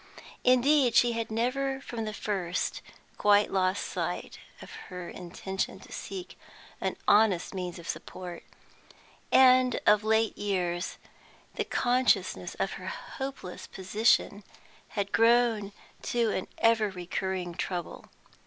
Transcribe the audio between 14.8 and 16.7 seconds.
had grown to an